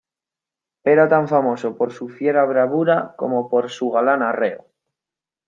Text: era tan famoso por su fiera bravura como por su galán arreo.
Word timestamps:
era 0.83 1.07
tan 1.07 1.27
famoso 1.27 1.77
por 1.77 1.93
su 1.93 2.09
fiera 2.09 2.43
bravura 2.45 3.13
como 3.19 3.47
por 3.51 3.69
su 3.69 3.91
galán 3.91 4.23
arreo. 4.23 4.65